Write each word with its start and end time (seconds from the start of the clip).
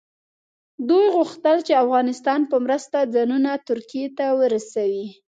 دوی 0.89 1.05
غوښتل 1.15 1.57
چې 1.67 1.73
د 1.73 1.77
افغانستان 1.83 2.39
په 2.51 2.57
مرسته 2.65 2.97
ځانونه 3.13 3.51
ترکیې 3.67 4.05
ته 4.17 4.25
ورسوي. 4.39 5.07